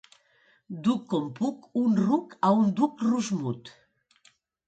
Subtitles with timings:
[0.85, 3.73] Duc com puc un ruc a un duc rus mut.